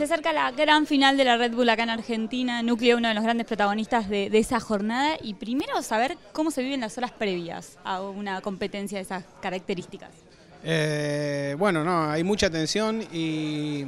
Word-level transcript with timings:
Se 0.00 0.04
acerca 0.04 0.32
la 0.32 0.50
gran 0.50 0.86
final 0.86 1.18
de 1.18 1.24
la 1.26 1.36
Red 1.36 1.52
Bull 1.52 1.68
acá 1.68 1.82
en 1.82 1.90
Argentina, 1.90 2.62
Núcleo, 2.62 2.96
uno 2.96 3.08
de 3.08 3.12
los 3.12 3.22
grandes 3.22 3.46
protagonistas 3.46 4.08
de, 4.08 4.30
esa 4.32 4.58
jornada. 4.58 5.18
Y 5.22 5.34
primero 5.34 5.82
saber 5.82 6.16
cómo 6.32 6.50
se 6.50 6.62
viven 6.62 6.80
las 6.80 6.96
horas 6.96 7.12
previas 7.12 7.76
a 7.84 8.00
una 8.00 8.40
competencia 8.40 8.96
de 8.96 9.02
esas 9.02 9.24
características. 9.42 10.08
Eh, 10.64 11.54
bueno, 11.58 11.84
no, 11.84 12.10
hay 12.10 12.24
mucha 12.24 12.48
tensión 12.48 13.02
y 13.12 13.84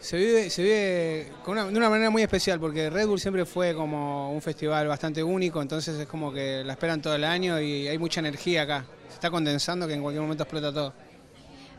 se 0.00 0.16
vive, 0.16 0.48
se 0.48 0.62
vive 0.62 1.30
de 1.44 1.76
una 1.76 1.90
manera 1.90 2.08
muy 2.08 2.22
especial 2.22 2.58
porque 2.58 2.88
Red 2.88 3.06
Bull 3.06 3.20
siempre 3.20 3.44
fue 3.44 3.74
como 3.74 4.32
un 4.32 4.40
festival 4.40 4.88
bastante 4.88 5.22
único, 5.22 5.60
entonces 5.60 6.00
es 6.00 6.06
como 6.06 6.32
que 6.32 6.64
la 6.64 6.72
esperan 6.72 7.02
todo 7.02 7.14
el 7.14 7.24
año 7.24 7.60
y 7.60 7.86
hay 7.86 7.98
mucha 7.98 8.20
energía 8.20 8.62
acá. 8.62 8.86
Se 9.08 9.16
está 9.16 9.30
condensando 9.30 9.86
que 9.86 9.92
en 9.92 10.00
cualquier 10.00 10.22
momento 10.22 10.44
explota 10.44 10.72
todo. 10.72 10.94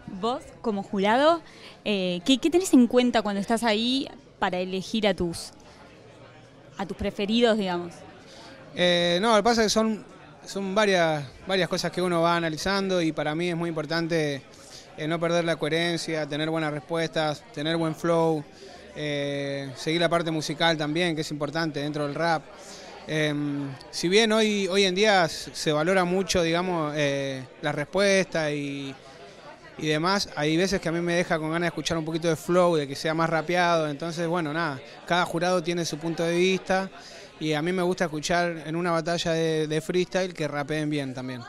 Vos, 0.08 0.44
como 0.62 0.84
jurado, 0.84 1.41
eh, 1.84 2.22
¿qué, 2.26 2.38
tenés 2.38 2.73
en 2.73 2.88
cuenta 2.88 3.22
cuando 3.22 3.41
estás 3.41 3.64
ahí 3.64 4.08
para 4.40 4.59
elegir 4.59 5.08
a 5.08 5.14
tus, 5.14 5.52
a 6.78 6.86
tus 6.86 6.95
preferidos, 6.95 7.58
digamos? 7.58 7.94
Eh, 8.76 9.18
no, 9.22 9.31
lo 9.31 9.38
que 9.38 9.44
pasa 9.44 9.62
es 9.62 9.66
que 9.68 9.70
son, 9.72 10.05
son 10.45 10.76
varias, 10.76 11.26
varias 11.48 11.68
cosas 11.68 11.91
que 11.91 12.02
uno 12.02 12.22
va 12.22 12.36
analizando 12.36 13.02
y 13.02 13.12
para 13.12 13.34
mí 13.34 13.50
es 13.50 13.55
muy 13.55 13.70
importante 13.70 14.44
eh, 14.95 15.08
no 15.08 15.20
perder 15.20 15.44
la 15.44 15.55
coherencia, 15.55 16.28
tener 16.28 16.50
buenas 16.50 16.72
respuestas, 16.72 17.44
tener 17.52 17.76
buen 17.76 17.95
flow, 17.95 18.44
seguir 18.95 20.00
la 20.00 20.08
parte 20.08 20.31
musical 20.31 20.78
también, 20.78 21.16
que 21.16 21.22
es 21.22 21.31
importante 21.31 21.81
dentro 21.81 22.06
del 22.06 22.16
rap. 22.16 22.44
Em, 23.08 23.70
si 23.92 24.08
bien 24.08 24.31
hoy, 24.31 24.67
hoy 24.67 24.86
en 24.86 24.95
día 24.95 25.28
se 25.28 25.72
valora 25.72 26.06
mucho, 26.06 26.42
digamos, 26.42 26.95
la 26.95 27.72
respuesta 27.72 28.52
y 28.52 28.95
y 29.78 29.88
demás, 29.88 30.30
hay 30.36 30.56
veces 30.56 30.80
que 30.80 30.90
a 30.90 30.92
mí 30.92 31.02
me 31.02 31.14
deja 31.14 31.38
con 31.38 31.48
ganas 31.50 31.62
de 31.62 31.68
escuchar 31.68 31.98
un 31.98 32.06
poquito 32.06 32.28
de 32.28 32.36
flow, 32.36 32.76
de 32.76 32.88
que 32.88 32.95
sea 32.95 33.14
más 33.14 33.30
rapeado, 33.30 33.90
entonces 33.90 34.28
bueno, 34.28 34.54
nada, 34.54 34.80
cada 35.06 35.26
jurado 35.26 35.62
tiene 35.62 35.84
su 35.84 35.98
punto 35.98 36.23
de 36.23 36.38
vista 36.38 36.90
y 37.40 37.54
a 37.54 37.62
mí 37.62 37.73
me 37.73 37.81
gusta 37.81 38.06
escuchar 38.06 38.64
en 38.66 38.76
una 38.76 38.92
batalla 38.92 39.31
de, 39.31 39.81
freestyle 39.81 40.34
que 40.34 40.48
rapeen 40.48 40.90
bien 40.90 41.14
también. 41.14 41.42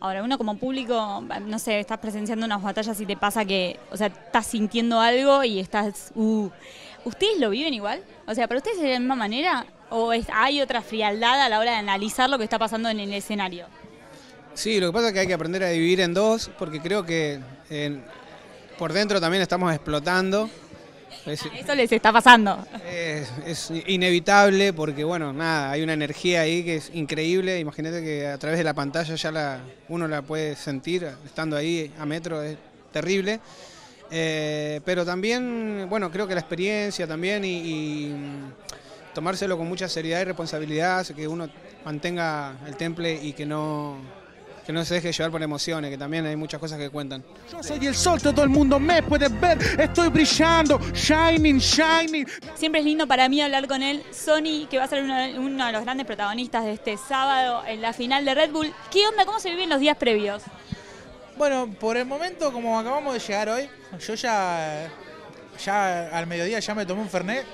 Ahora, 0.00 0.22
uno 0.22 0.36
como 0.36 0.58
público, 0.58 1.22
no 1.46 1.58
sé, 1.58 1.80
estás 1.80 1.98
presenciando 1.98 2.44
unas 2.44 2.62
batallas 2.62 3.00
y 3.00 3.06
te 3.06 3.16
pasa 3.16 3.44
que, 3.44 3.78
o 3.90 3.96
sea, 3.96 4.08
estás 4.08 4.46
sintiendo 4.46 5.00
algo 5.00 5.44
y 5.44 5.60
estás, 5.60 6.12
uh, 6.14 6.50
¿ustedes 7.04 7.38
lo 7.40 7.50
viven 7.50 7.72
igual? 7.72 8.02
O 8.26 8.34
sea, 8.34 8.46
¿para 8.46 8.58
ustedes 8.58 8.78
es 8.78 8.82
de 8.82 8.92
la 8.92 8.98
misma 8.98 9.16
manera 9.16 9.66
o 9.90 10.10
hay 10.32 10.60
otra 10.60 10.82
frialdad 10.82 11.40
a 11.40 11.48
la 11.48 11.58
hora 11.58 11.72
de 11.72 11.76
analizar 11.78 12.28
lo 12.28 12.36
que 12.36 12.44
está 12.44 12.58
pasando 12.58 12.88
en 12.90 13.00
el 13.00 13.12
escenario? 13.14 13.66
Sí, 14.54 14.80
lo 14.80 14.88
que 14.88 14.92
pasa 14.92 15.08
es 15.08 15.12
que 15.12 15.20
hay 15.20 15.26
que 15.26 15.34
aprender 15.34 15.62
a 15.64 15.68
dividir 15.68 16.00
en 16.00 16.14
dos, 16.14 16.50
porque 16.58 16.80
creo 16.80 17.04
que 17.04 17.40
por 18.78 18.92
dentro 18.92 19.20
también 19.20 19.42
estamos 19.42 19.72
explotando. 19.72 20.48
Eso 21.26 21.74
les 21.74 21.90
está 21.90 22.12
pasando. 22.12 22.66
Es, 22.86 23.70
inevitable 23.86 24.72
porque, 24.72 25.04
bueno, 25.04 25.32
nada, 25.32 25.70
hay 25.70 25.82
una 25.82 25.94
energía 25.94 26.42
ahí 26.42 26.62
que 26.62 26.76
es 26.76 26.90
increíble. 26.92 27.58
Imagínate 27.58 28.02
que 28.02 28.26
a 28.26 28.38
través 28.38 28.58
de 28.58 28.64
la 28.64 28.74
pantalla 28.74 29.14
ya 29.14 29.30
la, 29.32 29.60
uno 29.88 30.06
la 30.06 30.22
puede 30.22 30.54
sentir, 30.54 31.08
estando 31.24 31.56
ahí 31.56 31.92
a 31.98 32.04
metro, 32.04 32.42
es 32.42 32.56
terrible. 32.92 33.40
Eh, 34.10 34.80
pero 34.84 35.04
también, 35.04 35.86
bueno, 35.88 36.10
creo 36.10 36.28
que 36.28 36.34
la 36.34 36.40
experiencia 36.40 37.06
también 37.06 37.44
y, 37.44 37.56
y 37.56 38.14
tomárselo 39.14 39.56
con 39.56 39.66
mucha 39.66 39.88
seriedad 39.88 40.20
y 40.20 40.24
responsabilidad, 40.24 41.06
que 41.06 41.26
uno 41.26 41.48
mantenga 41.84 42.54
el 42.66 42.76
temple 42.76 43.18
y 43.22 43.32
que 43.32 43.46
no 43.46 43.96
que 44.64 44.72
no 44.72 44.84
se 44.84 44.94
deje 44.94 45.12
llevar 45.12 45.30
por 45.30 45.42
emociones, 45.42 45.90
que 45.90 45.98
también 45.98 46.24
hay 46.26 46.36
muchas 46.36 46.58
cosas 46.58 46.78
que 46.78 46.88
cuentan. 46.88 47.22
Yo 47.50 47.62
soy 47.62 47.86
el 47.86 47.94
sol, 47.94 48.20
todo 48.20 48.42
el 48.42 48.48
mundo 48.48 48.80
me 48.80 49.02
puede 49.02 49.28
ver, 49.28 49.58
estoy 49.78 50.08
brillando, 50.08 50.78
shining, 50.92 51.58
shining. 51.58 52.26
Siempre 52.54 52.80
es 52.80 52.86
lindo 52.86 53.06
para 53.06 53.28
mí 53.28 53.42
hablar 53.42 53.68
con 53.68 53.82
él, 53.82 54.02
Sony, 54.10 54.66
que 54.70 54.78
va 54.78 54.84
a 54.84 54.88
ser 54.88 55.04
uno, 55.04 55.66
de 55.66 55.72
los 55.72 55.82
grandes 55.82 56.06
protagonistas 56.06 56.64
de 56.64 56.72
este 56.72 56.96
sábado 56.96 57.62
en 57.66 57.82
la 57.82 57.92
final 57.92 58.24
de 58.24 58.34
Red 58.34 58.50
Bull. 58.50 58.72
¿Qué 58.90 59.06
onda? 59.06 59.26
¿Cómo 59.26 59.38
se 59.38 59.50
viven 59.50 59.68
los 59.68 59.80
días 59.80 59.96
previos? 59.96 60.42
Bueno, 61.36 61.68
por 61.78 61.96
el 61.96 62.06
momento, 62.06 62.52
como 62.52 62.78
acabamos 62.78 63.14
de 63.14 63.20
llegar 63.20 63.48
hoy, 63.48 63.68
yo 63.98 64.14
ya 64.14 64.88
ya 65.64 66.08
al 66.08 66.26
mediodía 66.26 66.58
ya 66.58 66.74
me 66.74 66.86
tomé 66.86 67.02
un 67.02 67.08
Fernet. 67.08 67.44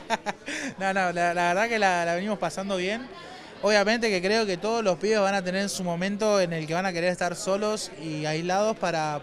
no, 0.78 0.92
no, 0.92 1.12
la, 1.12 1.32
verdad 1.32 1.68
que 1.68 1.78
la 1.78 2.14
venimos 2.14 2.38
pasando 2.38 2.76
bien. 2.76 3.06
Obviamente 3.62 4.08
que 4.08 4.22
creo 4.22 4.46
que 4.46 4.56
todos 4.56 4.82
los 4.82 4.96
pibes 4.96 5.20
van 5.20 5.34
a 5.34 5.44
tener 5.44 5.68
su 5.68 5.84
momento 5.84 6.40
en 6.40 6.54
el 6.54 6.66
que 6.66 6.72
van 6.72 6.86
a 6.86 6.94
querer 6.94 7.12
estar 7.12 7.36
solos 7.36 7.90
y 8.02 8.24
aislados 8.24 8.74
para, 8.78 9.20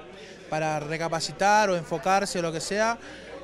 para 0.47 0.79
recapacitar 0.79 1.71
o 1.71 1.75
enfocarse 1.75 2.37
o 2.37 2.43
lo 2.43 2.51
que 2.51 2.61
sea. 2.61 2.99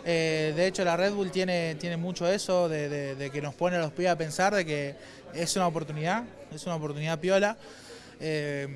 Eh, 0.06 0.54
de 0.56 0.68
hecho, 0.68 0.86
la 0.86 0.96
Red 0.96 1.14
Bull 1.14 1.32
tiene, 1.32 1.74
tiene 1.76 1.98
mucho 1.98 2.28
eso, 2.28 2.70
de, 2.70 3.30
que 3.34 3.42
nos 3.42 3.56
pone 3.56 3.78
a 3.78 3.80
los 3.80 3.92
pibes 3.92 4.12
a 4.12 4.18
pensar 4.18 4.54
de 4.54 4.66
que 4.66 4.96
es 5.34 5.56
una 5.56 5.66
oportunidad, 5.66 6.26
es 6.54 6.64
una 6.68 6.76
oportunidad 6.76 7.18
piola. 7.18 7.58
Eh, 8.20 8.68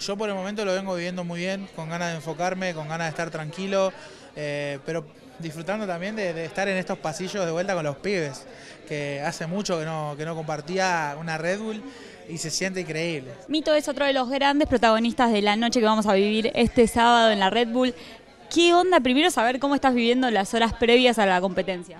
yo 0.00 0.16
por 0.16 0.28
el 0.28 0.34
momento 0.34 0.64
lo 0.64 0.74
vengo 0.74 0.96
viviendo 0.96 1.22
muy 1.22 1.38
bien, 1.38 1.68
con 1.76 1.88
ganas 1.88 2.10
de 2.10 2.16
enfocarme, 2.16 2.74
con 2.74 2.88
ganas 2.88 3.06
de 3.06 3.10
estar 3.10 3.30
tranquilo, 3.30 3.92
eh, 4.36 4.78
pero 4.84 5.04
disfrutando 5.38 5.86
también 5.86 6.16
de, 6.16 6.44
estar 6.44 6.68
en 6.68 6.76
estos 6.76 6.98
pasillos 6.98 7.44
de 7.44 7.50
vuelta 7.50 7.74
con 7.74 7.84
los 7.84 7.96
pibes, 7.96 8.46
que 8.88 9.20
hace 9.20 9.46
mucho 9.46 9.78
que 9.78 9.84
no, 9.84 10.14
que 10.16 10.24
no 10.24 10.34
compartía 10.34 11.16
una 11.18 11.38
Red 11.38 11.58
Bull 11.58 11.82
y 12.28 12.38
se 12.38 12.50
siente 12.50 12.80
increíble. 12.80 13.32
Mito 13.48 13.74
es 13.74 13.88
otro 13.88 14.04
de 14.04 14.12
los 14.12 14.28
grandes 14.28 14.68
protagonistas 14.68 15.32
de 15.32 15.42
la 15.42 15.56
noche 15.56 15.80
que 15.80 15.86
vamos 15.86 16.06
a 16.06 16.14
vivir 16.14 16.50
este 16.54 16.86
sábado 16.86 17.30
en 17.30 17.40
la 17.40 17.50
Red 17.50 17.68
Bull. 17.68 17.94
¿Qué 18.52 18.74
onda? 18.74 19.00
Primero 19.00 19.30
saber 19.30 19.58
cómo 19.58 19.74
estás 19.74 19.94
viviendo 19.94 20.30
las 20.30 20.54
horas 20.54 20.72
previas 20.74 21.18
a 21.18 21.26
la 21.26 21.40
competencia. 21.40 21.98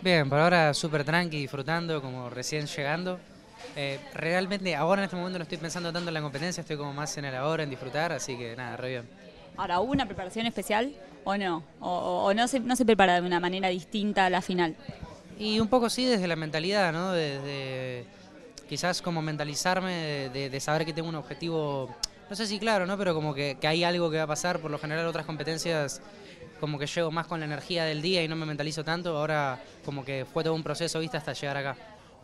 Bien, 0.00 0.28
por 0.28 0.38
ahora 0.38 0.72
súper 0.74 1.04
tranqui, 1.04 1.38
disfrutando, 1.40 2.00
como 2.00 2.30
recién 2.30 2.66
llegando. 2.66 3.18
Eh, 3.74 3.98
realmente 4.14 4.74
ahora 4.74 5.02
en 5.02 5.04
este 5.04 5.16
momento 5.16 5.38
no 5.38 5.42
estoy 5.42 5.58
pensando 5.58 5.92
tanto 5.92 6.08
en 6.08 6.14
la 6.14 6.22
competencia, 6.22 6.60
estoy 6.60 6.76
como 6.76 6.92
más 6.92 7.16
en 7.18 7.24
el 7.24 7.34
ahora, 7.34 7.64
en 7.64 7.70
disfrutar, 7.70 8.12
así 8.12 8.36
que 8.36 8.56
nada, 8.56 8.76
re 8.76 8.88
bien. 8.90 9.27
Ahora, 9.56 9.80
¿hubo 9.80 9.92
una 9.92 10.06
preparación 10.06 10.46
especial 10.46 10.92
o 11.24 11.36
no? 11.36 11.62
¿O, 11.80 12.32
no, 12.34 12.48
se, 12.48 12.60
no 12.60 12.76
se 12.76 12.84
prepara 12.84 13.20
de 13.20 13.26
una 13.26 13.40
manera 13.40 13.68
distinta 13.68 14.26
a 14.26 14.30
la 14.30 14.42
final? 14.42 14.76
Y 15.38 15.60
un 15.60 15.68
poco 15.68 15.88
sí 15.90 16.04
desde 16.04 16.26
la 16.26 16.36
mentalidad, 16.36 16.92
¿no? 16.92 17.12
Desde 17.12 18.04
quizás 18.68 19.00
como 19.00 19.22
mentalizarme 19.22 20.28
de, 20.30 20.60
saber 20.60 20.84
que 20.84 20.92
tengo 20.92 21.08
un 21.08 21.14
objetivo, 21.14 21.94
no 22.28 22.36
sé 22.36 22.46
si 22.46 22.58
claro, 22.58 22.86
¿no? 22.86 22.98
Pero 22.98 23.14
como 23.14 23.34
que, 23.34 23.56
que, 23.60 23.66
hay 23.66 23.84
algo 23.84 24.10
que 24.10 24.18
va 24.18 24.24
a 24.24 24.28
pasar, 24.28 24.60
por 24.60 24.70
lo 24.70 24.78
general 24.78 25.06
otras 25.06 25.26
competencias 25.26 26.02
como 26.60 26.78
que 26.78 26.86
llego 26.86 27.10
más 27.10 27.26
con 27.26 27.40
la 27.40 27.46
energía 27.46 27.84
del 27.84 28.02
día 28.02 28.22
y 28.22 28.28
no 28.28 28.36
me 28.36 28.44
mentalizo 28.44 28.84
tanto, 28.84 29.16
ahora 29.16 29.60
como 29.84 30.04
que 30.04 30.26
fue 30.30 30.42
todo 30.44 30.54
un 30.54 30.62
proceso, 30.62 30.98
¿viste? 31.00 31.16
Hasta 31.16 31.32
llegar 31.32 31.56
acá. 31.56 31.76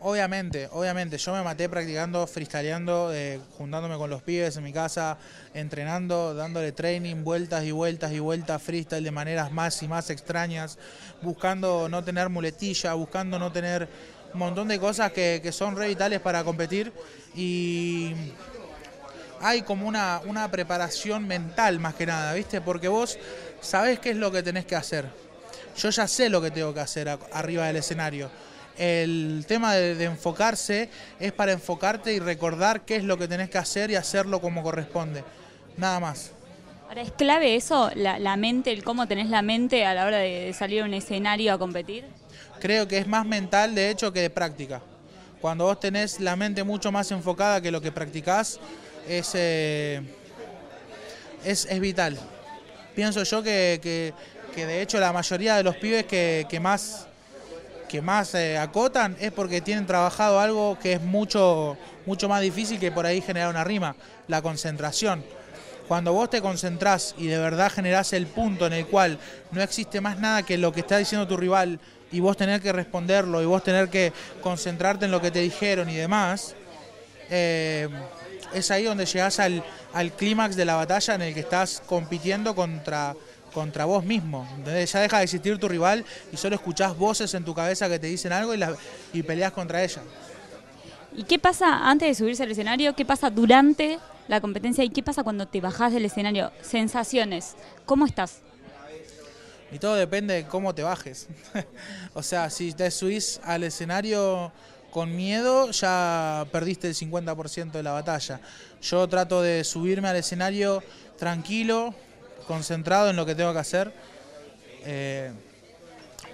Obviamente, 0.07 0.69
obviamente. 0.71 1.17
Yo 1.17 1.33
me 1.33 1.43
maté 1.43 1.67
practicando, 1.67 2.27
freestyleando, 2.27 3.11
eh, 3.15 3.41
juntándome 3.57 3.97
con 3.97 4.11
los 4.11 4.21
pibes 4.21 4.55
en 4.55 4.63
mi 4.63 4.71
casa, 4.71 5.17
entrenando, 5.55 6.35
dándole 6.35 6.73
training, 6.73 7.25
vueltas 7.25 7.65
y 7.65 7.71
vueltas 7.71 8.13
y 8.13 8.19
vueltas, 8.19 8.63
freestyle 8.63 9.03
de 9.03 9.11
maneras 9.11 9.51
más 9.51 9.83
y 9.83 9.89
más 9.89 10.11
extrañas, 10.11 10.77
buscando 11.23 11.89
no 11.89 12.05
tener 12.05 12.29
muletilla, 12.29 12.93
buscando 12.93 13.39
no 13.39 13.51
tener 13.51 13.89
un 14.35 14.41
montón 14.41 14.69
de 14.69 14.79
cosas 14.79 15.11
que, 15.11 15.51
son 15.53 15.75
re 15.75 15.89
vitales 15.89 16.21
para 16.21 16.45
competir. 16.45 16.93
Y 17.35 18.13
hay 19.41 19.63
como 19.63 19.89
una, 19.89 20.21
una 20.27 20.51
preparación 20.51 21.27
mental 21.27 21.81
más 21.81 21.95
que 21.95 22.05
nada, 22.05 22.35
¿viste? 22.35 22.61
Porque 22.61 22.89
vos 22.89 23.19
sabés 23.63 24.01
qué 24.01 24.11
es 24.11 24.17
lo 24.17 24.31
que 24.31 24.43
tenés 24.43 24.67
que 24.67 24.77
hacer. 24.77 25.07
Yo 25.79 25.89
ya 25.89 26.07
sé 26.07 26.29
lo 26.29 26.43
que 26.43 26.51
tengo 26.51 26.75
que 26.75 26.81
hacer 26.81 27.09
arriba 27.33 27.69
del 27.69 27.77
escenario 27.77 28.31
el 28.79 29.45
tema 29.47 29.75
de, 29.75 30.05
enfocarse 30.05 30.89
es 31.21 31.33
para 31.33 31.53
enfocarte 31.53 32.13
y 32.13 32.19
recordar 32.19 32.83
qué 32.83 32.97
es 32.97 33.05
lo 33.05 33.17
que 33.17 33.29
tenés 33.29 33.51
que 33.51 33.59
hacer 33.59 33.91
y 33.91 33.97
hacerlo 33.97 34.41
como 34.41 34.63
corresponde. 34.63 35.25
Nada 35.77 36.01
más. 36.01 36.33
Ahora, 36.89 37.03
¿es 37.03 37.13
clave 37.13 37.57
eso, 37.57 37.91
la, 37.95 38.37
mente, 38.37 38.73
el 38.73 38.85
cómo 38.85 39.07
tenés 39.07 39.29
la 39.29 39.43
mente 39.43 39.85
a 39.85 39.95
la 39.95 40.07
hora 40.07 40.19
de 40.19 40.53
salir 40.53 40.83
a 40.83 40.85
un 40.85 40.95
escenario 40.95 41.53
a 41.53 41.59
competir? 41.59 42.05
Creo 42.61 42.87
que 42.87 42.99
es 42.99 43.07
más 43.07 43.27
mental, 43.27 43.75
de 43.75 43.91
hecho, 43.91 44.13
que 44.13 44.21
de 44.21 44.31
práctica. 44.31 44.81
Cuando 45.41 45.65
vos 45.65 45.79
tenés 45.81 46.21
la 46.21 46.37
mente 46.37 46.65
mucho 46.65 46.91
más 46.93 47.11
enfocada 47.11 47.61
que 47.61 47.71
lo 47.71 47.81
que 47.81 47.93
practicás, 47.93 48.61
es, 49.09 49.33
eh, 49.35 50.01
es, 51.45 51.81
vital. 51.81 52.19
Pienso 52.95 53.23
yo 53.25 53.43
que, 53.43 54.15
de 54.55 54.83
hecho 54.83 54.99
la 55.01 55.13
mayoría 55.13 55.57
de 55.57 55.63
los 55.63 55.77
pibes 55.77 56.07
que, 56.07 56.47
que 56.49 56.61
más 56.61 57.07
que 57.89 58.03
más 58.03 58.35
eh, 58.35 58.59
acotan 58.59 59.17
es 59.21 59.33
porque 59.33 59.61
tienen 59.61 59.87
trabajado 59.87 60.41
algo 60.41 60.79
que 60.81 60.95
es 60.95 61.01
mucho, 61.01 61.77
mucho 62.07 62.29
más 62.29 62.41
difícil 62.41 62.79
que 62.79 62.93
por 62.93 63.07
ahí 63.07 63.21
generar 63.21 63.51
una 63.51 63.65
rima, 63.65 63.97
la 64.29 64.43
concentración. 64.43 65.25
Cuando 65.89 66.13
vos 66.13 66.31
te 66.31 66.41
concentrás 66.41 67.15
y 67.19 67.27
de 67.27 67.39
verdad 67.39 67.71
generás 67.71 68.13
el 68.15 68.27
punto 68.27 68.67
en 68.67 68.73
el 68.73 68.87
cual 68.87 69.19
no 69.51 69.61
existe 69.61 70.01
más 70.01 70.19
nada 70.19 70.43
que 70.43 70.57
lo 70.57 70.73
que 70.73 70.81
está 70.81 70.97
diciendo 70.97 71.29
tu 71.29 71.37
rival 71.37 71.79
y 72.11 72.21
vos 72.21 72.37
tener 72.37 72.61
que 72.63 72.73
responderlo 72.73 73.43
y 73.43 73.45
vos 73.45 73.63
tener 73.63 73.89
que 73.91 74.13
concentrarte 74.41 75.05
en 75.05 75.11
lo 75.11 75.21
que 75.21 75.31
te 75.31 75.41
dijeron 75.41 75.91
y 75.91 75.97
demás, 75.97 76.55
eh, 77.29 77.89
es 78.55 78.71
ahí 78.71 78.85
donde 78.85 79.05
llegás 79.05 79.41
al, 79.41 79.63
al 79.93 80.13
clímax 80.13 80.57
de 80.57 80.65
la 80.65 80.77
batalla 80.77 81.17
en 81.17 81.23
el 81.23 81.35
que 81.35 81.41
estás 81.41 81.83
compitiendo 81.87 82.55
contra 82.55 83.15
contra 83.55 83.85
vos 83.87 84.05
mismo. 84.05 84.47
¿entendés? 84.59 84.93
Ya 84.93 85.01
deja 85.01 85.19
de 85.19 85.25
existir 85.25 85.57
tu 85.59 85.69
rival 85.69 86.05
y 86.33 86.37
solo 86.37 86.57
escuchás 86.57 86.97
voces 86.99 87.33
en 87.35 87.45
tu 87.45 87.55
cabeza 87.55 87.89
que 87.89 87.99
te 87.99 88.09
dicen 88.09 88.33
algo 88.33 88.53
y, 88.53 88.59
las- 88.59 88.77
y 89.13 89.23
peleas 89.23 89.53
contra 89.53 89.83
ella. 89.83 90.03
¿Y 91.17 91.23
qué 91.23 91.39
pasa 91.39 91.89
antes 91.89 92.09
de 92.09 92.15
subirse 92.15 92.43
al 92.43 92.51
escenario? 92.51 92.95
¿Qué 92.97 93.05
pasa 93.05 93.31
durante 93.31 93.99
la 94.27 94.41
competencia? 94.41 94.83
¿Y 94.83 94.91
qué 94.91 95.03
pasa 95.03 95.23
cuando 95.23 95.47
te 95.47 95.61
bajás 95.61 95.93
del 95.93 96.05
escenario? 96.05 96.51
Sensaciones. 96.61 97.55
¿Cómo 97.87 98.05
estás? 98.05 98.39
Y 99.71 99.79
todo 99.79 99.95
depende 99.95 100.35
de 100.35 100.45
cómo 100.47 100.75
te 100.75 100.83
bajes. 100.83 101.29
o 102.15 102.23
sea, 102.23 102.51
si 102.51 102.73
te 102.73 102.91
subís 102.91 103.41
al 103.45 103.63
escenario 103.65 104.53
con 104.91 105.15
miedo, 105.17 105.71
ya 105.73 106.47
perdiste 106.53 106.89
el 106.89 106.95
50% 106.95 107.73
de 107.73 107.83
la 107.83 107.93
batalla. 107.93 108.41
Yo 108.83 109.09
trato 109.09 109.43
de 109.43 109.65
subirme 109.65 110.09
al 110.09 110.17
escenario 110.17 110.83
tranquilo, 111.19 111.95
concentrado 112.47 113.11
en 113.11 113.17
lo 113.17 113.27
que 113.27 113.35
tengo 113.35 113.53
que 113.53 113.59
hacer, 113.59 113.93
eh, 114.85 115.33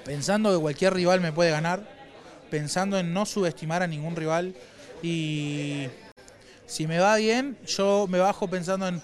pensando 0.04 0.52
que 0.52 0.60
cualquier 0.60 0.94
rival 0.94 1.20
me 1.20 1.32
puede 1.32 1.50
ganar, 1.50 1.86
pensando 2.50 2.98
en 2.98 3.12
no 3.12 3.26
subestimar 3.26 3.82
a 3.82 3.86
ningún 3.86 4.16
rival 4.16 4.54
y 5.02 5.88
si 6.66 6.86
me 6.86 6.98
va 6.98 7.16
bien, 7.16 7.58
yo 7.66 8.06
me 8.08 8.18
bajo 8.18 8.48
pensando 8.48 8.86
en, 8.86 9.00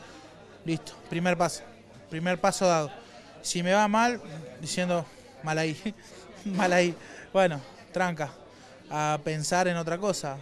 listo, 0.64 0.92
primer 1.08 1.36
paso, 1.36 1.62
primer 2.10 2.40
paso 2.40 2.66
dado. 2.66 2.90
Si 3.42 3.62
me 3.62 3.72
va 3.72 3.88
mal, 3.88 4.20
diciendo, 4.60 5.06
mal 5.42 5.58
ahí, 5.58 5.94
mal 6.44 6.72
ahí. 6.72 6.94
Bueno, 7.32 7.60
tranca, 7.92 8.30
a 8.90 9.18
pensar 9.24 9.68
en 9.68 9.76
otra 9.76 9.98
cosa. 9.98 10.36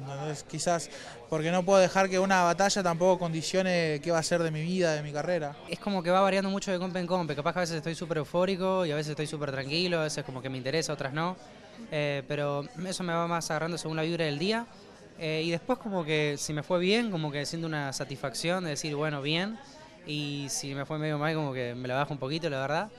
Entonces, 0.00 0.44
quizás, 0.44 0.90
porque 1.34 1.50
no 1.50 1.64
puedo 1.64 1.80
dejar 1.80 2.08
que 2.08 2.20
una 2.20 2.44
batalla 2.44 2.80
tampoco 2.80 3.18
condicione 3.18 3.98
qué 4.00 4.12
va 4.12 4.20
a 4.20 4.22
ser 4.22 4.40
de 4.40 4.52
mi 4.52 4.62
vida, 4.62 4.94
de 4.94 5.02
mi 5.02 5.10
carrera. 5.10 5.56
Es 5.68 5.80
como 5.80 6.00
que 6.00 6.08
va 6.08 6.20
variando 6.20 6.48
mucho 6.48 6.70
de 6.70 6.78
compa 6.78 7.00
en 7.00 7.08
compa. 7.08 7.34
Capaz 7.34 7.54
que 7.54 7.58
a 7.58 7.62
veces 7.62 7.76
estoy 7.78 7.96
súper 7.96 8.18
eufórico 8.18 8.86
y 8.86 8.92
a 8.92 8.94
veces 8.94 9.10
estoy 9.10 9.26
súper 9.26 9.50
tranquilo, 9.50 9.98
a 9.98 10.04
veces 10.04 10.22
como 10.22 10.40
que 10.40 10.48
me 10.48 10.58
interesa, 10.58 10.92
otras 10.92 11.12
no. 11.12 11.36
Eh, 11.90 12.22
pero 12.28 12.64
eso 12.86 13.02
me 13.02 13.12
va 13.12 13.26
más 13.26 13.50
agarrando 13.50 13.76
según 13.76 13.96
la 13.96 14.04
vibra 14.04 14.26
del 14.26 14.38
día. 14.38 14.64
Eh, 15.18 15.42
y 15.44 15.50
después 15.50 15.80
como 15.80 16.04
que 16.04 16.36
si 16.38 16.52
me 16.52 16.62
fue 16.62 16.78
bien, 16.78 17.10
como 17.10 17.32
que 17.32 17.44
siento 17.46 17.66
una 17.66 17.92
satisfacción 17.92 18.62
de 18.62 18.70
decir, 18.70 18.94
bueno, 18.94 19.20
bien. 19.20 19.58
Y 20.06 20.46
si 20.50 20.72
me 20.72 20.86
fue 20.86 21.00
medio 21.00 21.18
mal, 21.18 21.34
como 21.34 21.52
que 21.52 21.74
me 21.74 21.88
la 21.88 21.96
bajo 21.96 22.12
un 22.12 22.20
poquito, 22.20 22.48
la 22.48 22.60
verdad. 22.60 22.90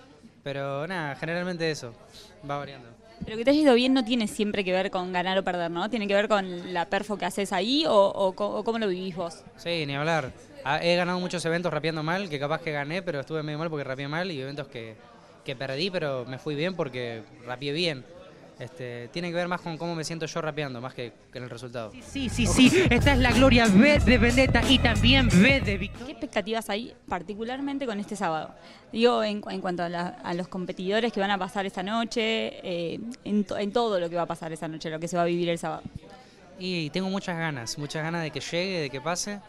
Pero 0.44 0.86
nada, 0.88 1.16
generalmente 1.16 1.72
eso, 1.72 1.94
va 2.42 2.58
variando. 2.58 2.90
Pero 3.24 3.38
que 3.38 3.46
te 3.46 3.52
haya 3.52 3.62
ido 3.62 3.74
bien 3.74 3.94
no 3.94 4.04
tiene 4.04 4.28
siempre 4.28 4.64
que 4.64 4.72
ver 4.72 4.92
con 4.92 5.14
ganar 5.14 5.38
o 5.38 5.44
perder, 5.44 5.72
¿no? 5.72 5.90
Tiene 5.90 6.08
que 6.08 6.14
ver 6.14 6.28
con 6.28 6.74
la 6.74 6.86
perfo 6.90 7.18
que 7.18 7.26
haces 7.26 7.54
ahí 7.54 7.86
o, 7.88 8.34
cómo 8.36 8.80
lo 8.80 8.88
vivís 8.88 9.16
vos. 9.16 9.44
Sí, 9.58 9.86
ni 9.86 9.96
hablar. 9.96 10.32
Ah, 10.64 10.80
He 10.84 10.96
ganado 10.96 11.20
muchos 11.20 11.46
eventos 11.46 11.72
rapeando 11.72 12.04
mal, 12.04 12.30
que 12.30 12.40
capaz 12.40 12.62
que 12.62 12.72
gané, 12.72 13.02
pero 13.02 13.20
estuve 13.20 13.44
medio 13.44 13.60
mal 13.60 13.70
porque 13.70 13.84
rapeé 13.84 14.08
mal, 14.08 14.32
y 14.32 14.42
eventos 14.42 14.68
que, 14.68 14.96
que 15.44 15.56
perdí, 15.56 15.90
pero 15.92 16.26
me 16.26 16.40
fui 16.40 16.56
bien 16.56 16.76
porque 16.76 17.22
rapeé 17.46 17.72
bien. 17.72 18.04
Este, 18.58 19.10
tiene 19.10 19.30
que 19.30 19.36
ver 19.36 19.50
más 19.50 19.60
con 19.60 19.78
cómo 19.78 19.96
me 19.96 20.06
siento 20.06 20.26
yo 20.26 20.42
rapeando, 20.42 20.80
más 20.80 20.94
que, 20.94 21.12
que 21.30 21.40
en 21.40 21.44
el 21.44 21.50
resultado. 21.50 21.92
Sí, 22.02 22.30
sí, 22.30 22.46
sí, 22.48 22.86
esta 22.90 23.12
es 23.12 23.20
la 23.20 23.32
gloria 23.34 23.68
B 23.68 24.00
de 24.00 24.18
Vendetta 24.18 24.62
y 24.70 24.80
también 24.80 25.28
B 25.30 25.60
de 25.60 25.78
Victoria. 25.78 26.06
¿Qué 26.06 26.12
expectativas 26.14 26.70
hay 26.70 26.94
particularmente 27.10 27.86
con 27.86 28.00
este 28.00 28.16
sábado? 28.16 28.52
Digo, 28.94 29.22
en, 29.24 29.42
cu- 29.42 29.50
en 29.50 29.60
cuanto 29.60 29.84
a, 29.84 29.90
la- 29.90 30.08
a 30.24 30.34
los 30.34 30.48
competidores 30.48 31.12
que 31.12 31.20
van 31.20 31.32
a 31.32 31.38
pasar 31.38 31.66
esta 31.66 31.84
noche, 31.84 32.22
eh, 32.94 33.00
en, 33.26 33.44
to- 33.44 33.58
en 33.58 33.74
todo 33.74 34.00
lo 34.00 34.10
que 34.10 34.16
va 34.16 34.22
a 34.22 34.26
pasar 34.26 34.54
esta 34.54 34.70
noche, 34.70 34.90
lo 34.90 35.00
que 35.02 35.10
se 35.10 35.18
va 35.18 35.24
a 35.24 35.26
vivir 35.26 35.50
el 35.50 35.58
sábado. 35.60 35.82
Y 36.58 36.90
tengo 36.92 37.10
muchas 37.10 37.38
ganas, 37.38 37.78
muchas 37.78 38.04
ganas 38.04 38.24
de 38.24 38.32
que 38.32 38.40
llegue, 38.40 38.80
de 38.84 38.90
que 38.90 39.02
pase, 39.02 39.42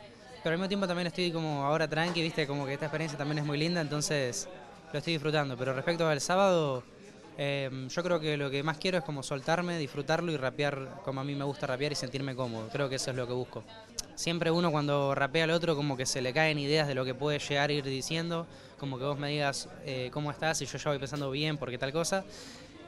pero 0.43 0.55
al 0.55 0.59
mismo 0.59 0.67
tiempo 0.69 0.89
también 0.89 1.07
estoy 1.07 1.31
como 1.31 1.63
ahora 1.65 1.87
tranqui, 1.87 2.23
viste, 2.23 2.45
como 2.49 2.67
que 2.67 2.73
esta 2.73 2.87
experiencia 2.87 3.17
también 3.17 3.39
es 3.39 3.45
muy 3.45 3.57
linda, 3.57 3.81
entonces 3.81 4.49
lo 4.93 4.99
estoy 4.99 5.13
disfrutando. 5.13 5.57
Pero 5.57 5.73
respecto 5.75 6.09
al 6.09 6.21
sábado, 6.21 6.83
eh, 7.39 7.89
yo 7.89 8.03
creo 8.03 8.21
que 8.21 8.37
lo 8.37 8.51
que 8.51 8.63
más 8.63 8.79
quiero 8.79 8.99
es 8.99 9.05
como 9.05 9.23
soltarme, 9.23 9.79
disfrutarlo 9.79 10.33
y 10.33 10.37
rapear 10.37 11.01
como 11.05 11.21
a 11.21 11.25
mí 11.25 11.35
me 11.35 11.45
gusta 11.45 11.67
rapear 11.67 11.93
y 11.93 11.95
sentirme 11.95 12.35
cómodo. 12.35 12.69
Creo 12.73 12.89
que 12.89 12.97
eso 12.97 13.11
es 13.11 13.17
lo 13.17 13.27
que 13.27 13.33
busco. 13.33 13.63
Siempre 14.15 14.51
uno 14.51 14.71
cuando 14.71 15.15
rapea 15.15 15.45
al 15.45 15.51
otro 15.51 15.77
como 15.77 15.97
que 15.97 16.07
se 16.07 16.23
le 16.23 16.33
caen 16.33 16.59
ideas 16.59 16.89
de 16.89 16.95
lo 16.95 17.05
que 17.05 17.15
puede 17.15 17.39
llegar 17.39 17.69
a 17.69 17.73
ir 17.73 17.85
diciendo, 17.85 18.47
como 18.79 18.99
que 18.99 19.05
vos 19.05 19.19
me 19.19 19.29
digas 19.29 19.69
eh, 19.85 20.09
cómo 20.13 20.31
estás 20.31 20.63
y 20.63 20.67
yo 20.67 20.79
ya 20.79 20.91
voy 20.91 20.99
pensando 20.99 21.31
bien 21.31 21.59
porque 21.59 21.77
tal 21.77 21.93
cosa. 21.93 22.25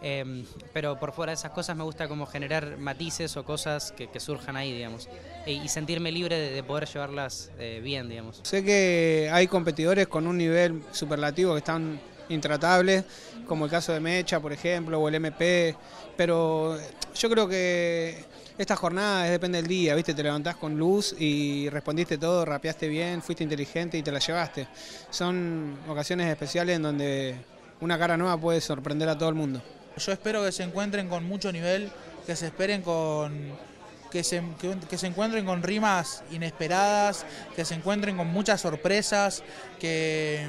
Em, 0.01 0.45
pero 0.73 0.99
por 0.99 1.13
fuera 1.13 1.33
de 1.33 1.35
esas 1.35 1.51
cosas 1.51 1.77
me 1.77 1.83
gusta 1.83 2.07
como 2.07 2.25
generar 2.25 2.79
matices 2.79 3.37
o 3.37 3.45
cosas 3.45 3.93
que, 3.93 4.09
surjan 4.21 4.57
ahí, 4.57 4.73
digamos. 4.73 5.09
E- 5.45 5.53
y 5.53 5.69
sentirme 5.69 6.13
libre 6.13 6.39
de, 6.39 6.51
de 6.53 6.63
poder 6.63 6.89
llevarlas 6.89 7.51
eh, 7.59 7.81
bien, 7.83 8.09
digamos. 8.09 8.41
Sé 8.45 8.65
que 8.65 9.29
hay 9.33 9.49
competidores 9.49 10.07
con 10.07 10.27
un 10.27 10.39
nivel 10.39 10.83
superlativo 10.93 11.53
que 11.53 11.59
están 11.59 12.01
intratables, 12.29 13.05
como 13.47 13.65
el 13.65 13.71
caso 13.71 13.93
de 13.93 14.01
Mecha, 14.01 14.41
por 14.41 14.53
ejemplo, 14.53 15.01
o 15.01 15.09
el 15.09 15.15
MP, 15.17 15.75
pero 16.17 16.79
yo 17.15 17.31
creo 17.31 17.49
que 17.49 18.25
esta 18.59 18.77
jornada 18.77 19.25
es- 19.27 19.31
depende 19.33 19.59
del 19.59 19.67
día, 19.69 19.95
¿viste? 19.95 20.15
Te 20.15 20.23
levantás 20.23 20.57
con 20.57 20.77
luz 20.77 21.15
y 21.19 21.69
respondiste 21.71 22.19
todo, 22.19 22.45
rapeaste 22.45 22.89
bien, 22.89 23.23
fuiste 23.23 23.45
inteligente 23.45 23.97
y 23.97 24.03
te 24.03 24.11
la 24.13 24.19
llevaste. 24.19 24.67
Son 25.11 25.77
ocasiones 25.89 26.29
especiales 26.29 26.77
en 26.77 26.83
donde 26.83 27.37
una 27.81 27.99
cara 27.99 28.17
nueva 28.17 28.37
puede 28.37 28.61
sorprender 28.61 29.09
a 29.09 29.17
todo 29.17 29.29
el 29.29 29.35
mundo. 29.37 29.63
Yo 29.97 30.13
espero 30.13 30.45
que 30.45 30.53
se 30.53 30.63
encuentren 30.65 31.09
con 31.09 31.25
mucho 31.25 31.51
nivel, 31.53 31.91
que 32.27 32.37
se 32.37 32.47
esperen 32.47 32.83
con. 32.83 33.69
Que 34.11 34.25
se, 34.25 34.43
que 34.89 34.97
se 34.97 35.07
encuentren 35.07 35.45
con 35.45 35.63
rimas 35.63 36.23
inesperadas, 36.33 37.27
que 37.55 37.63
se 37.67 37.75
encuentren 37.75 38.17
con 38.17 38.27
muchas 38.29 38.59
sorpresas, 38.63 39.43
que, 39.79 40.47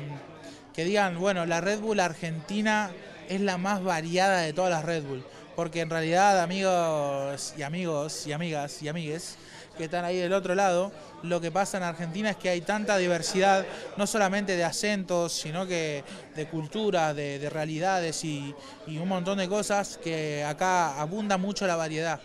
que 0.74 0.86
digan, 0.86 1.20
bueno, 1.20 1.46
la 1.46 1.62
Red 1.62 1.80
Bull 1.80 2.00
Argentina 2.00 2.92
es 3.28 3.42
la 3.42 3.58
más 3.58 3.84
variada 3.84 4.42
de 4.42 4.54
todas 4.54 4.72
las 4.72 4.86
Red 4.86 5.04
Bull. 5.04 5.26
Porque 5.56 5.82
en 5.82 5.90
realidad, 5.90 6.40
amigos 6.42 7.54
y 7.58 7.64
amigos 7.64 8.26
y 8.28 8.32
amigas 8.32 8.82
y 8.82 8.88
amigues 8.88 9.36
que 9.78 9.86
están 9.86 10.04
ahí 10.04 10.18
del 10.18 10.34
otro 10.34 10.56
lado, 10.56 10.92
lo 11.24 11.40
que 11.40 11.52
pasa 11.52 11.78
en 11.78 11.84
Argentina 11.84 12.30
es 12.30 12.38
que 12.38 12.50
hay 12.50 12.62
tanta 12.62 12.98
diversidad, 12.98 13.66
no 13.98 14.08
solamente 14.08 14.58
de 14.58 14.64
acentos, 14.64 15.34
sino 15.34 15.66
que 15.66 16.04
de 16.36 16.48
culturas, 16.48 17.16
de, 17.16 17.40
de 17.40 17.50
realidades 17.50 18.24
y, 18.24 18.54
y 18.88 18.98
un 18.98 19.08
montón 19.08 19.38
de 19.38 19.48
cosas 19.48 19.98
que 20.02 20.44
acá 20.44 21.00
abunda 21.00 21.38
mucho 21.38 21.66
la 21.66 21.76
variedad. 21.78 22.20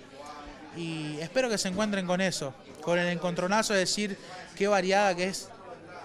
Y 0.77 1.19
espero 1.21 1.49
que 1.49 1.59
se 1.59 1.69
encuentren 1.69 2.07
con 2.07 2.21
eso, 2.21 2.55
con 2.81 2.99
el 2.99 3.09
encontronazo 3.09 3.73
de 3.73 3.81
decir 3.81 4.19
qué 4.57 4.67
variada 4.67 5.15
que 5.15 5.25
es 5.25 5.49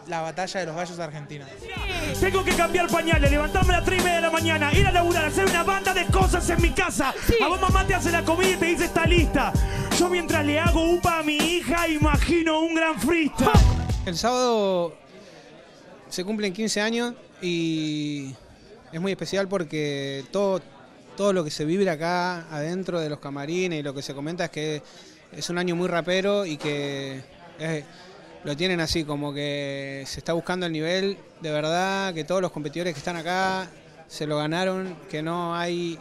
la 0.09 0.21
batalla 0.21 0.59
de 0.61 0.65
los 0.65 0.75
gallos 0.75 0.97
de 0.97 1.03
Argentina. 1.03 1.47
Tengo 2.19 2.43
que 2.43 2.53
cambiar 2.55 2.87
pañales, 2.89 3.29
levantarme 3.29 3.73
a 3.73 3.77
las 3.77 3.85
3 3.85 3.99
y 3.99 4.03
media 4.03 4.15
de 4.17 4.21
la 4.21 4.31
mañana, 4.31 4.73
ir 4.73 4.85
a 4.87 4.91
laburar, 4.91 5.25
hacer 5.25 5.45
una 5.45 5.63
banda 5.63 5.93
de 5.93 6.05
cosas 6.07 6.49
en 6.49 6.61
mi 6.61 6.71
casa. 6.71 7.13
A 7.43 7.47
vos 7.47 7.61
mamá 7.61 7.85
te 7.85 7.93
hace 7.93 8.11
la 8.11 8.23
comida 8.25 8.49
y 8.49 8.55
te 8.57 8.65
dice 8.65 8.85
está 8.85 9.05
lista. 9.05 9.53
Yo 9.97 10.09
mientras 10.09 10.45
le 10.45 10.59
hago 10.59 10.91
upa 10.93 11.19
a 11.19 11.23
mi 11.23 11.35
hija 11.37 11.87
imagino 11.87 12.59
un 12.61 12.73
gran 12.75 12.99
freestyle. 12.99 13.49
El 14.05 14.17
sábado 14.17 14.95
se 16.09 16.23
cumplen 16.25 16.53
15 16.53 16.81
años 16.81 17.13
y 17.41 18.33
es 18.91 18.99
muy 18.99 19.11
especial 19.11 19.47
porque 19.47 20.25
todo, 20.31 20.61
todo 21.15 21.33
lo 21.33 21.43
que 21.43 21.51
se 21.51 21.65
vive 21.65 21.87
acá 21.89 22.47
adentro 22.49 22.99
de 22.99 23.09
los 23.09 23.19
camarines 23.19 23.79
y 23.79 23.83
lo 23.83 23.93
que 23.93 24.01
se 24.01 24.15
comenta 24.15 24.45
es 24.45 24.49
que 24.49 24.81
es 25.31 25.49
un 25.51 25.59
año 25.59 25.75
muy 25.75 25.87
rapero 25.87 26.45
y 26.47 26.57
que 26.57 27.21
es- 27.59 27.83
lo 28.43 28.55
tienen 28.55 28.79
así, 28.79 29.03
como 29.03 29.33
que 29.33 30.03
se 30.07 30.19
está 30.19 30.33
buscando 30.33 30.65
el 30.65 30.71
nivel 30.71 31.17
de 31.41 31.51
verdad, 31.51 32.13
que 32.13 32.23
todos 32.23 32.41
los 32.41 32.51
competidores 32.51 32.93
que 32.93 32.99
están 32.99 33.15
acá 33.15 33.67
se 34.07 34.25
lo 34.25 34.37
ganaron, 34.37 34.95
que 35.09 35.21
no 35.21 35.55
hay 35.55 35.99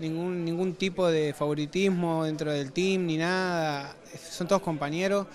ningún, 0.00 0.44
ningún 0.44 0.74
tipo 0.74 1.08
de 1.08 1.32
favoritismo 1.32 2.24
dentro 2.24 2.52
del 2.52 2.72
team 2.72 3.06
ni 3.06 3.16
nada, 3.16 3.96
son 4.30 4.46
todos 4.46 4.62
compañeros 4.62 5.26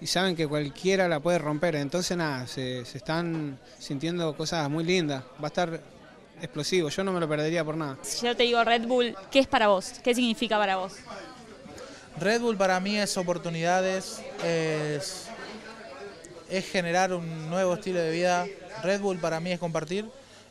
y 0.00 0.06
saben 0.06 0.34
que 0.34 0.46
cualquiera 0.46 1.08
la 1.08 1.20
puede 1.20 1.38
romper. 1.38 1.76
Entonces, 1.76 2.16
nada, 2.16 2.46
se, 2.46 2.84
se 2.84 2.98
están 2.98 3.58
sintiendo 3.78 4.34
cosas 4.36 4.68
muy 4.70 4.84
lindas. 4.84 5.22
Va 5.42 5.44
a 5.44 5.46
estar 5.48 5.80
explosivo. 6.40 6.88
Yo 6.88 7.04
no 7.04 7.12
me 7.12 7.20
lo 7.20 7.28
perdería 7.28 7.64
por 7.64 7.76
nada. 7.76 7.98
Si 8.02 8.26
yo 8.26 8.34
te 8.34 8.44
digo 8.44 8.64
Red 8.64 8.86
Bull, 8.86 9.14
¿qué 9.30 9.40
es 9.40 9.46
para 9.46 9.68
vos? 9.68 9.92
¿Qué 10.02 10.14
significa 10.14 10.58
para 10.58 10.76
vos? 10.76 10.94
Red 12.18 12.40
Bull 12.40 12.56
para 12.56 12.80
mí 12.80 12.98
es 12.98 13.16
oportunidades, 13.16 14.20
es, 14.44 15.29
es 16.50 16.68
generar 16.68 17.12
un 17.12 17.48
nuevo 17.48 17.74
estilo 17.74 18.00
de 18.00 18.10
vida. 18.10 18.46
Red 18.82 19.00
Bull 19.00 19.18
para 19.18 19.40
mí 19.40 19.52
es 19.52 19.58
compartir, 19.58 20.06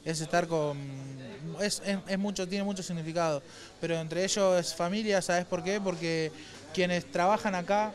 es 0.06 0.22
estar 0.22 0.48
con... 0.48 0.78
Es, 1.62 1.82
es- 2.08 2.18
mucho, 2.20 2.48
tiene 2.48 2.64
mucho 2.64 2.84
significado, 2.84 3.42
pero 3.82 3.96
entre 4.00 4.24
ellos 4.24 4.60
es 4.60 4.74
familia, 4.74 5.22
¿sabes 5.22 5.46
por 5.46 5.64
qué? 5.64 5.82
Porque 5.82 6.32
quienes 6.74 7.06
trabajan 7.12 7.56
acá, 7.56 7.94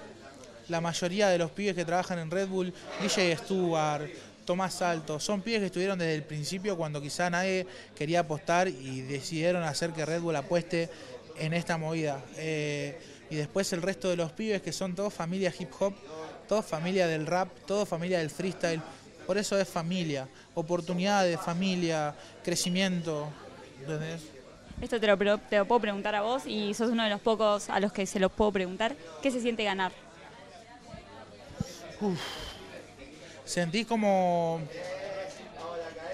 la 0.69 0.81
mayoría 0.81 1.29
de 1.29 1.39
los 1.39 1.51
pibes 1.51 1.75
que 1.75 1.85
trabajan 1.85 2.19
en 2.19 2.31
Red 2.31 2.49
Bull, 2.49 2.75
DJ 3.01 3.37
Stuart, 3.39 4.09
Tomás 4.45 4.75
Salto, 4.75 5.19
son 5.21 5.41
pibes 5.41 5.61
que 5.61 5.67
estuvieron 5.67 5.99
desde 5.99 6.15
el 6.15 6.23
principio 6.25 6.77
cuando 6.77 7.01
quizá 7.01 7.31
nadie 7.31 7.67
quería 7.97 8.21
apostar 8.21 8.69
y 8.69 9.01
decidieron 9.03 9.63
hacer 9.63 9.91
que 9.93 10.05
Red 10.05 10.21
Bull 10.21 10.37
apueste 10.37 10.91
en 11.39 11.55
esta 11.55 11.79
movida. 11.79 12.23
Eh, 12.37 12.99
y 13.31 13.37
después 13.37 13.73
el 13.73 13.81
resto 13.83 14.11
de 14.11 14.17
los 14.17 14.33
pibes 14.33 14.61
que 14.61 14.73
son 14.73 14.95
todos 14.95 15.13
familia 15.15 15.53
hip 15.59 15.71
hop, 15.79 15.95
todos 16.49 16.65
familia 16.65 17.07
del 17.07 17.27
rap, 17.27 17.49
todos 17.67 17.89
familia 17.89 18.19
del 18.19 18.31
freestyle, 18.31 18.81
Por 19.27 19.39
eso 19.39 19.59
es 19.59 19.67
familia, 19.67 20.29
oportunidades, 20.55 21.41
familia, 21.41 22.15
crecimiento. 22.43 23.29
¿entendés? 23.81 24.21
Esto 24.81 25.01
te 25.01 25.07
lo, 25.07 25.17
pre- 25.17 25.39
te 25.49 25.57
lo 25.57 25.65
puedo 25.67 25.81
preguntar 25.81 26.15
a 26.15 26.21
vos 26.23 26.43
y 26.47 26.75
sos 26.75 26.91
uno 26.91 27.05
de 27.05 27.11
los 27.11 27.21
pocos 27.21 27.71
a 27.71 27.81
los 27.81 27.93
que 27.93 28.05
se 28.07 28.19
los 28.21 28.31
puedo 28.31 28.53
preguntar. 28.53 28.95
¿Qué 29.23 29.31
se 29.31 29.41
siente 29.41 29.65
ganar? 29.65 29.93
Sentís 33.45 33.87
como 33.87 34.61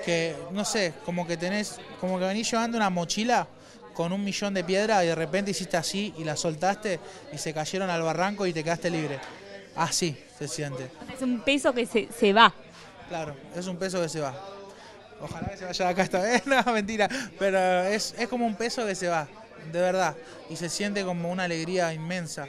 que, 0.04 0.36
no 0.52 0.64
sé, 0.64 0.94
como 1.04 1.26
que 1.26 1.36
tenés, 1.36 1.80
como 2.00 2.18
que 2.18 2.24
venís 2.26 2.50
llevando 2.50 2.76
una 2.76 2.90
mochila 2.90 3.46
con 3.94 4.12
un 4.12 4.22
millón 4.24 4.54
de 4.54 4.62
piedras 4.64 5.04
y 5.04 5.08
de 5.08 5.14
repente 5.14 5.50
hiciste 5.50 5.76
así 5.76 6.14
y 6.16 6.24
la 6.24 6.36
soltaste 6.36 7.00
y 7.32 7.38
se 7.38 7.52
cayeron 7.52 7.90
al 7.90 8.02
barranco 8.02 8.46
y 8.46 8.52
te 8.52 8.62
quedaste 8.64 8.88
libre. 8.90 9.18
Así 9.76 10.16
se 10.38 10.48
siente. 10.48 10.90
Es 11.14 11.22
un 11.22 11.40
peso 11.40 11.72
que 11.72 11.86
se, 11.86 12.08
se 12.12 12.32
va. 12.32 12.52
Claro, 13.08 13.34
es 13.56 13.66
un 13.66 13.76
peso 13.76 14.00
que 14.00 14.08
se 14.08 14.20
va. 14.20 14.34
Ojalá 15.20 15.48
que 15.48 15.56
se 15.56 15.64
vaya 15.64 15.84
de 15.86 15.90
acá 15.90 16.02
esta 16.02 16.20
vez, 16.20 16.46
no, 16.46 16.62
mentira. 16.72 17.08
Pero 17.38 17.58
es, 17.84 18.14
es 18.18 18.28
como 18.28 18.46
un 18.46 18.54
peso 18.54 18.86
que 18.86 18.94
se 18.94 19.08
va, 19.08 19.28
de 19.70 19.80
verdad. 19.80 20.16
Y 20.48 20.56
se 20.56 20.68
siente 20.68 21.04
como 21.04 21.30
una 21.30 21.44
alegría 21.44 21.92
inmensa. 21.92 22.48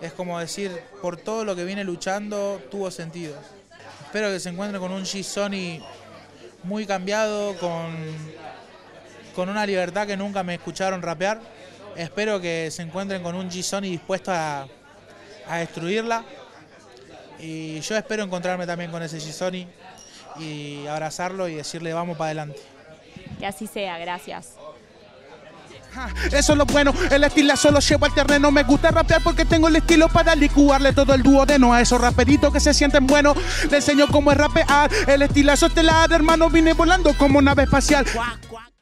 Es 0.00 0.12
como 0.12 0.38
decir, 0.38 0.70
por 1.00 1.16
todo 1.16 1.44
lo 1.44 1.56
que 1.56 1.64
viene 1.64 1.84
luchando, 1.84 2.60
tuvo 2.70 2.90
sentido. 2.90 3.34
Espero 4.04 4.28
que 4.28 4.38
se 4.38 4.50
encuentre 4.50 4.78
con 4.78 4.92
un 4.92 5.02
G-Sony 5.02 5.82
muy 6.62 6.86
cambiado, 6.86 7.56
con, 7.58 7.96
con 9.34 9.48
una 9.48 9.66
libertad 9.66 10.06
que 10.06 10.16
nunca 10.16 10.42
me 10.42 10.54
escucharon 10.54 11.02
rapear. 11.02 11.40
Espero 11.96 12.40
que 12.40 12.70
se 12.70 12.82
encuentren 12.82 13.22
con 13.22 13.34
un 13.34 13.50
G-Sony 13.50 13.82
dispuesto 13.82 14.30
a, 14.30 14.68
a 15.48 15.56
destruirla. 15.58 16.24
Y 17.38 17.80
yo 17.80 17.96
espero 17.96 18.22
encontrarme 18.22 18.66
también 18.66 18.90
con 18.90 19.02
ese 19.02 19.18
G-Sony 19.18 19.66
y 20.40 20.86
abrazarlo 20.86 21.48
y 21.48 21.54
decirle 21.54 21.92
vamos 21.92 22.16
para 22.16 22.28
adelante. 22.28 22.60
Que 23.38 23.46
así 23.46 23.66
sea, 23.66 23.98
gracias. 23.98 24.54
Eso 26.32 26.52
es 26.52 26.58
lo 26.58 26.66
bueno, 26.66 26.92
el 27.10 27.22
estilo 27.24 27.56
solo 27.56 27.78
llevo 27.78 28.06
al 28.06 28.14
terreno. 28.14 28.50
Me 28.50 28.64
gusta 28.64 28.90
rapear 28.90 29.22
porque 29.22 29.44
tengo 29.44 29.68
el 29.68 29.76
estilo 29.76 30.08
para 30.08 30.34
licuarle 30.34 30.92
todo 30.92 31.14
el 31.14 31.22
dúo 31.22 31.46
de 31.46 31.58
no 31.58 31.72
a 31.72 31.80
esos 31.80 32.00
raperitos 32.00 32.52
que 32.52 32.60
se 32.60 32.74
sienten 32.74 33.06
buenos. 33.06 33.36
Le 33.70 33.76
enseño 33.76 34.08
cómo 34.08 34.32
es 34.32 34.38
rapear. 34.38 34.90
El 35.06 35.22
estilazo 35.22 35.66
estelar, 35.66 36.12
hermano, 36.12 36.50
vine 36.50 36.72
volando 36.72 37.14
como 37.14 37.40
nave 37.40 37.64
espacial. 37.64 38.04
Cuac, 38.12 38.46
cuac. 38.48 38.73